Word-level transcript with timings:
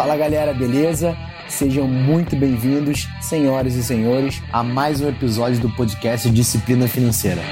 Fala 0.00 0.16
galera, 0.16 0.54
beleza? 0.54 1.14
Sejam 1.46 1.86
muito 1.86 2.34
bem-vindos, 2.34 3.06
senhoras 3.20 3.74
e 3.74 3.84
senhores, 3.84 4.42
a 4.50 4.62
mais 4.62 5.02
um 5.02 5.08
episódio 5.10 5.60
do 5.60 5.68
podcast 5.76 6.30
Disciplina 6.30 6.88
Financeira. 6.88 7.42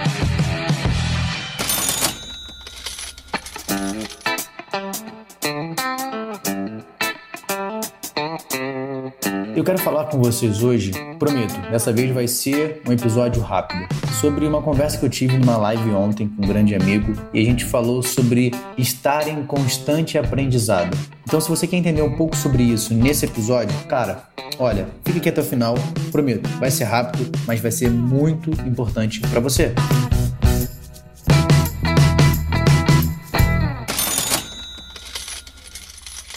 Eu 9.59 9.65
quero 9.65 9.79
falar 9.79 10.05
com 10.05 10.23
vocês 10.23 10.63
hoje, 10.63 10.93
prometo, 11.19 11.61
dessa 11.69 11.93
vez 11.93 12.15
vai 12.15 12.29
ser 12.29 12.81
um 12.87 12.93
episódio 12.93 13.43
rápido, 13.43 13.89
sobre 14.21 14.47
uma 14.47 14.63
conversa 14.63 14.97
que 14.97 15.05
eu 15.05 15.11
tive 15.11 15.37
numa 15.37 15.57
live 15.57 15.91
ontem 15.91 16.29
com 16.29 16.45
um 16.45 16.47
grande 16.47 16.77
amigo 16.77 17.13
e 17.35 17.41
a 17.41 17.45
gente 17.45 17.65
falou 17.65 18.01
sobre 18.01 18.53
estar 18.79 19.27
em 19.27 19.45
constante 19.45 20.17
aprendizado. 20.17 20.97
Então, 21.27 21.41
se 21.41 21.49
você 21.49 21.67
quer 21.67 21.77
entender 21.77 22.03
um 22.03 22.15
pouco 22.15 22.37
sobre 22.37 22.63
isso 22.63 22.95
nesse 22.95 23.25
episódio, 23.25 23.77
cara, 23.89 24.29
olha, 24.61 24.87
fique 25.05 25.19
aqui 25.19 25.29
até 25.29 25.41
o 25.41 25.45
final, 25.45 25.75
prometo, 26.13 26.49
vai 26.61 26.71
ser 26.71 26.85
rápido, 26.85 27.29
mas 27.45 27.59
vai 27.59 27.73
ser 27.73 27.91
muito 27.91 28.53
importante 28.65 29.21
para 29.23 29.41
você. 29.41 29.75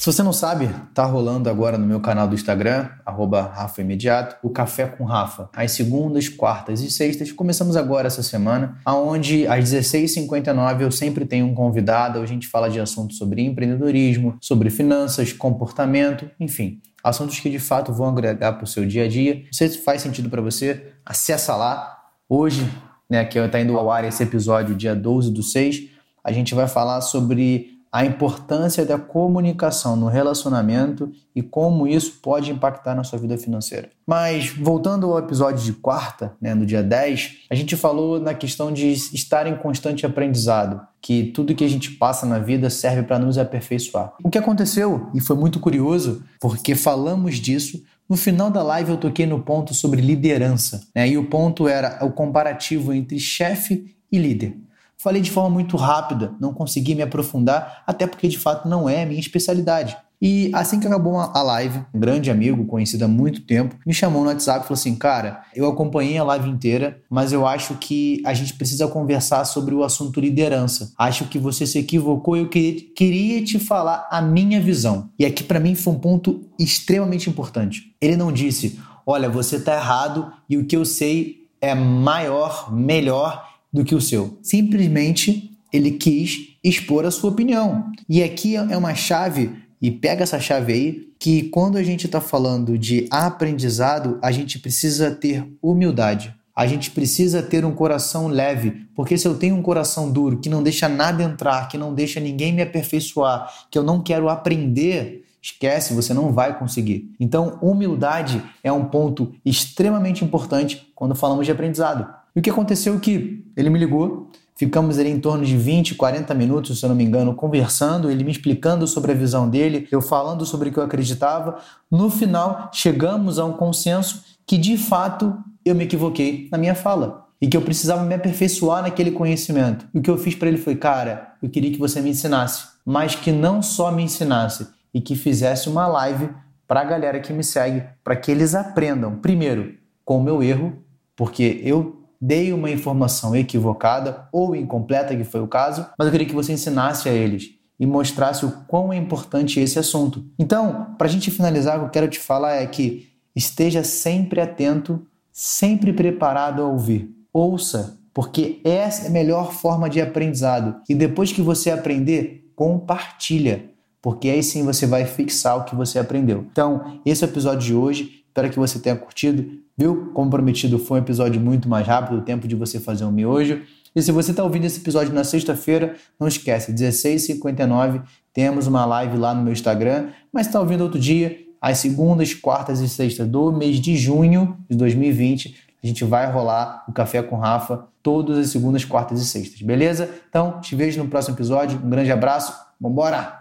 Se 0.01 0.07
você 0.07 0.23
não 0.23 0.33
sabe, 0.33 0.67
tá 0.95 1.05
rolando 1.05 1.47
agora 1.47 1.77
no 1.77 1.85
meu 1.85 1.99
canal 1.99 2.27
do 2.27 2.33
Instagram, 2.33 2.89
arroba 3.05 3.43
Rafa 3.43 3.81
Imediato, 3.81 4.35
o 4.41 4.49
Café 4.49 4.87
com 4.87 5.03
Rafa. 5.03 5.47
Às 5.55 5.73
segundas, 5.73 6.27
quartas 6.27 6.81
e 6.81 6.89
sextas. 6.89 7.31
Começamos 7.31 7.77
agora 7.77 8.07
essa 8.07 8.23
semana, 8.23 8.79
aonde 8.83 9.45
às 9.45 9.71
16h59 9.71 10.81
eu 10.81 10.91
sempre 10.91 11.23
tenho 11.23 11.45
um 11.45 11.53
convidado, 11.53 12.19
a 12.19 12.25
gente 12.25 12.47
fala 12.47 12.67
de 12.67 12.79
assuntos 12.79 13.19
sobre 13.19 13.43
empreendedorismo, 13.43 14.35
sobre 14.41 14.71
finanças, 14.71 15.33
comportamento, 15.33 16.27
enfim. 16.39 16.81
Assuntos 17.03 17.39
que 17.39 17.51
de 17.51 17.59
fato 17.59 17.93
vão 17.93 18.09
agregar 18.09 18.53
para 18.53 18.63
o 18.63 18.67
seu 18.67 18.83
dia 18.87 19.05
a 19.05 19.07
dia. 19.07 19.43
Se 19.51 19.69
faz 19.69 20.01
sentido 20.01 20.31
para 20.31 20.41
você, 20.41 20.93
acessa 21.05 21.55
lá. 21.55 21.95
Hoje, 22.27 22.67
né, 23.07 23.23
que 23.23 23.37
está 23.37 23.61
indo 23.61 23.77
ao 23.77 23.91
ar 23.91 24.03
esse 24.03 24.23
episódio, 24.23 24.75
dia 24.75 24.95
12 24.95 25.29
do 25.29 25.43
6, 25.43 25.89
a 26.23 26.31
gente 26.31 26.55
vai 26.55 26.67
falar 26.67 27.01
sobre 27.01 27.79
a 27.91 28.05
importância 28.05 28.85
da 28.85 28.97
comunicação 28.97 29.97
no 29.97 30.07
relacionamento 30.07 31.11
e 31.35 31.41
como 31.41 31.85
isso 31.85 32.19
pode 32.21 32.49
impactar 32.49 32.95
na 32.95 33.03
sua 33.03 33.19
vida 33.19 33.37
financeira. 33.37 33.89
Mas 34.07 34.49
voltando 34.49 35.11
ao 35.11 35.19
episódio 35.19 35.63
de 35.63 35.73
quarta, 35.73 36.33
né, 36.39 36.53
no 36.53 36.65
dia 36.65 36.81
10, 36.81 37.39
a 37.49 37.55
gente 37.55 37.75
falou 37.75 38.19
na 38.19 38.33
questão 38.33 38.71
de 38.71 38.91
estar 38.91 39.45
em 39.45 39.57
constante 39.57 40.05
aprendizado, 40.05 40.79
que 41.01 41.25
tudo 41.25 41.53
que 41.53 41.65
a 41.65 41.69
gente 41.69 41.91
passa 41.91 42.25
na 42.25 42.39
vida 42.39 42.69
serve 42.69 43.03
para 43.03 43.19
nos 43.19 43.37
aperfeiçoar. 43.37 44.13
O 44.23 44.29
que 44.29 44.37
aconteceu, 44.37 45.09
e 45.13 45.19
foi 45.19 45.35
muito 45.35 45.59
curioso, 45.59 46.23
porque 46.39 46.75
falamos 46.75 47.35
disso 47.35 47.83
no 48.11 48.17
final 48.17 48.51
da 48.51 48.61
live 48.61 48.91
eu 48.91 48.97
toquei 48.97 49.25
no 49.25 49.39
ponto 49.39 49.73
sobre 49.73 50.01
liderança, 50.01 50.85
né? 50.93 51.07
E 51.07 51.17
o 51.17 51.29
ponto 51.29 51.65
era 51.65 52.03
o 52.05 52.11
comparativo 52.11 52.91
entre 52.93 53.17
chefe 53.17 53.95
e 54.11 54.17
líder. 54.17 54.57
Falei 55.01 55.19
de 55.19 55.31
forma 55.31 55.49
muito 55.49 55.75
rápida, 55.77 56.35
não 56.39 56.53
consegui 56.53 56.93
me 56.93 57.01
aprofundar, 57.01 57.81
até 57.87 58.05
porque 58.05 58.27
de 58.27 58.37
fato 58.37 58.69
não 58.69 58.87
é 58.87 59.03
minha 59.03 59.19
especialidade. 59.19 59.97
E 60.21 60.51
assim 60.53 60.79
que 60.79 60.85
acabou 60.85 61.17
a 61.17 61.41
live, 61.41 61.79
um 61.91 61.99
grande 61.99 62.29
amigo, 62.29 62.65
conhecido 62.65 63.05
há 63.05 63.07
muito 63.07 63.41
tempo, 63.41 63.75
me 63.83 63.95
chamou 63.95 64.21
no 64.21 64.27
WhatsApp 64.27 64.59
e 64.59 64.67
falou 64.67 64.79
assim: 64.79 64.95
Cara, 64.95 65.41
eu 65.55 65.67
acompanhei 65.67 66.19
a 66.19 66.23
live 66.23 66.47
inteira, 66.47 67.01
mas 67.09 67.33
eu 67.33 67.47
acho 67.47 67.73
que 67.77 68.21
a 68.23 68.31
gente 68.35 68.53
precisa 68.53 68.87
conversar 68.87 69.43
sobre 69.45 69.73
o 69.73 69.83
assunto 69.83 70.21
liderança. 70.21 70.93
Acho 70.95 71.25
que 71.25 71.39
você 71.39 71.65
se 71.65 71.79
equivocou 71.79 72.37
e 72.37 72.41
eu 72.41 72.49
queria 72.49 73.43
te 73.43 73.57
falar 73.57 74.07
a 74.11 74.21
minha 74.21 74.61
visão. 74.61 75.09
E 75.17 75.25
aqui 75.25 75.43
para 75.43 75.59
mim 75.59 75.73
foi 75.73 75.93
um 75.93 75.99
ponto 75.99 76.47
extremamente 76.59 77.27
importante. 77.27 77.95
Ele 77.99 78.15
não 78.15 78.31
disse: 78.31 78.79
Olha, 79.03 79.27
você 79.27 79.55
está 79.55 79.73
errado 79.73 80.31
e 80.47 80.57
o 80.57 80.65
que 80.65 80.77
eu 80.77 80.85
sei 80.85 81.47
é 81.59 81.73
maior, 81.73 82.71
melhor 82.71 83.50
do 83.71 83.83
que 83.83 83.95
o 83.95 84.01
seu. 84.01 84.37
Simplesmente 84.41 85.51
ele 85.71 85.91
quis 85.91 86.55
expor 86.63 87.05
a 87.05 87.11
sua 87.11 87.31
opinião. 87.31 87.91
E 88.07 88.21
aqui 88.21 88.55
é 88.55 88.77
uma 88.77 88.93
chave, 88.93 89.51
e 89.81 89.89
pega 89.89 90.23
essa 90.23 90.39
chave 90.39 90.73
aí, 90.73 91.07
que 91.17 91.43
quando 91.43 91.77
a 91.77 91.83
gente 91.83 92.05
está 92.05 92.19
falando 92.19 92.77
de 92.77 93.07
aprendizado, 93.09 94.19
a 94.21 94.31
gente 94.31 94.59
precisa 94.59 95.11
ter 95.11 95.47
humildade. 95.61 96.35
A 96.55 96.67
gente 96.67 96.91
precisa 96.91 97.41
ter 97.41 97.63
um 97.63 97.71
coração 97.71 98.27
leve, 98.27 98.85
porque 98.93 99.17
se 99.17 99.27
eu 99.27 99.35
tenho 99.35 99.55
um 99.55 99.61
coração 99.61 100.11
duro 100.11 100.37
que 100.37 100.49
não 100.49 100.61
deixa 100.61 100.89
nada 100.89 101.23
entrar, 101.23 101.67
que 101.69 101.77
não 101.77 101.93
deixa 101.93 102.19
ninguém 102.19 102.53
me 102.53 102.61
aperfeiçoar, 102.61 103.49
que 103.71 103.79
eu 103.79 103.83
não 103.83 104.01
quero 104.01 104.27
aprender, 104.29 105.25
esquece, 105.41 105.93
você 105.93 106.13
não 106.13 106.31
vai 106.31 106.59
conseguir. 106.59 107.09
Então, 107.19 107.57
humildade 107.61 108.43
é 108.63 108.71
um 108.71 108.85
ponto 108.85 109.33
extremamente 109.45 110.23
importante 110.23 110.91
quando 110.93 111.15
falamos 111.15 111.45
de 111.45 111.51
aprendizado. 111.51 112.20
E 112.35 112.39
o 112.39 112.41
que 112.41 112.49
aconteceu 112.49 112.95
é 112.95 112.99
que 112.99 113.45
ele 113.55 113.69
me 113.69 113.77
ligou, 113.77 114.29
ficamos 114.55 114.99
ali 114.99 115.09
em 115.09 115.19
torno 115.19 115.43
de 115.43 115.57
20, 115.57 115.95
40 115.95 116.33
minutos, 116.33 116.79
se 116.79 116.85
eu 116.85 116.89
não 116.89 116.95
me 116.95 117.03
engano, 117.03 117.33
conversando, 117.33 118.09
ele 118.09 118.23
me 118.23 118.31
explicando 118.31 118.85
sobre 118.85 119.11
a 119.11 119.15
visão 119.15 119.49
dele, 119.49 119.87
eu 119.91 120.01
falando 120.01 120.45
sobre 120.45 120.69
o 120.69 120.71
que 120.71 120.79
eu 120.79 120.83
acreditava. 120.83 121.59
No 121.89 122.09
final, 122.09 122.69
chegamos 122.71 123.39
a 123.39 123.45
um 123.45 123.53
consenso 123.53 124.23
que 124.45 124.57
de 124.57 124.77
fato 124.77 125.35
eu 125.65 125.75
me 125.75 125.83
equivoquei 125.83 126.47
na 126.51 126.57
minha 126.57 126.75
fala 126.75 127.27
e 127.41 127.47
que 127.47 127.57
eu 127.57 127.61
precisava 127.61 128.03
me 128.03 128.13
aperfeiçoar 128.13 128.83
naquele 128.83 129.11
conhecimento. 129.11 129.87
E 129.93 129.99
o 129.99 130.01
que 130.01 130.09
eu 130.09 130.17
fiz 130.17 130.35
para 130.35 130.47
ele 130.47 130.57
foi, 130.57 130.75
cara, 130.75 131.33
eu 131.41 131.49
queria 131.49 131.71
que 131.71 131.79
você 131.79 131.99
me 132.01 132.11
ensinasse, 132.11 132.67
mas 132.85 133.15
que 133.15 133.31
não 133.31 133.61
só 133.61 133.91
me 133.91 134.03
ensinasse 134.03 134.67
e 134.93 135.01
que 135.01 135.15
fizesse 135.15 135.69
uma 135.69 135.87
live 135.87 136.29
para 136.67 136.81
a 136.81 136.85
galera 136.85 137.19
que 137.19 137.33
me 137.33 137.43
segue, 137.43 137.83
para 138.03 138.15
que 138.15 138.31
eles 138.31 138.53
aprendam, 138.53 139.15
primeiro, 139.15 139.73
com 140.05 140.19
o 140.19 140.23
meu 140.23 140.43
erro, 140.43 140.73
porque 141.15 141.59
eu 141.63 142.00
dei 142.21 142.53
uma 142.53 142.69
informação 142.69 143.35
equivocada 143.35 144.27
ou 144.31 144.55
incompleta, 144.55 145.15
que 145.15 145.23
foi 145.23 145.41
o 145.41 145.47
caso, 145.47 145.87
mas 145.97 146.05
eu 146.05 146.11
queria 146.11 146.27
que 146.27 146.35
você 146.35 146.53
ensinasse 146.53 147.09
a 147.09 147.11
eles 147.11 147.55
e 147.79 147.85
mostrasse 147.85 148.45
o 148.45 148.51
quão 148.67 148.93
é 148.93 148.97
importante 148.97 149.59
esse 149.59 149.79
assunto. 149.79 150.23
Então, 150.37 150.93
para 150.99 151.07
a 151.07 151.09
gente 151.09 151.31
finalizar, 151.31 151.77
o 151.77 151.79
que 151.79 151.85
eu 151.85 151.89
quero 151.89 152.07
te 152.07 152.19
falar 152.19 152.57
é 152.57 152.67
que 152.67 153.09
esteja 153.35 153.83
sempre 153.83 154.39
atento, 154.39 155.03
sempre 155.31 155.91
preparado 155.91 156.61
a 156.61 156.67
ouvir. 156.67 157.09
Ouça, 157.33 157.97
porque 158.13 158.61
essa 158.63 159.05
é 159.05 159.07
a 159.07 159.11
melhor 159.11 159.51
forma 159.51 159.89
de 159.89 159.99
aprendizado. 159.99 160.75
E 160.87 160.93
depois 160.93 161.31
que 161.31 161.41
você 161.41 161.71
aprender, 161.71 162.51
compartilha, 162.55 163.71
porque 163.99 164.29
aí 164.29 164.43
sim 164.43 164.63
você 164.63 164.85
vai 164.85 165.05
fixar 165.05 165.57
o 165.57 165.63
que 165.63 165.75
você 165.75 165.97
aprendeu. 165.97 166.45
Então, 166.51 166.99
esse 167.03 167.23
é 167.23 167.27
o 167.27 167.31
episódio 167.31 167.65
de 167.65 167.73
hoje. 167.73 168.23
Espero 168.27 168.49
que 168.49 168.59
você 168.59 168.77
tenha 168.77 168.95
curtido. 168.95 169.59
Viu? 169.81 170.11
Como 170.13 170.29
prometido, 170.29 170.77
foi 170.77 170.99
um 170.99 171.01
episódio 171.01 171.41
muito 171.41 171.67
mais 171.67 171.87
rápido, 171.87 172.19
o 172.19 172.21
tempo 172.21 172.47
de 172.47 172.55
você 172.55 172.79
fazer 172.79 173.03
um 173.03 173.11
miojo. 173.11 173.63
E 173.95 174.01
se 174.03 174.11
você 174.11 174.29
está 174.29 174.43
ouvindo 174.43 174.65
esse 174.65 174.79
episódio 174.79 175.11
na 175.11 175.23
sexta-feira, 175.23 175.95
não 176.19 176.27
esquece, 176.27 176.71
16h59, 176.71 178.03
temos 178.31 178.67
uma 178.67 178.85
live 178.85 179.17
lá 179.17 179.33
no 179.33 179.41
meu 179.41 179.51
Instagram. 179.51 180.09
Mas 180.31 180.45
está 180.45 180.59
ouvindo 180.59 180.81
outro 180.81 180.99
dia, 180.99 181.35
às 181.59 181.79
segundas, 181.79 182.31
quartas 182.31 182.79
e 182.79 182.87
sextas 182.87 183.27
do 183.27 183.51
mês 183.51 183.77
de 183.77 183.97
junho 183.97 184.55
de 184.69 184.77
2020, 184.77 185.55
a 185.83 185.87
gente 185.87 186.03
vai 186.03 186.31
rolar 186.31 186.85
o 186.87 186.91
Café 186.91 187.23
com 187.23 187.37
Rafa 187.37 187.85
todas 188.03 188.37
as 188.37 188.49
segundas, 188.49 188.85
quartas 188.85 189.19
e 189.19 189.25
sextas, 189.25 189.63
beleza? 189.63 190.07
Então, 190.29 190.61
te 190.61 190.75
vejo 190.75 191.01
no 191.01 191.09
próximo 191.09 191.35
episódio. 191.35 191.79
Um 191.83 191.89
grande 191.89 192.11
abraço, 192.11 192.53
vambora! 192.79 193.40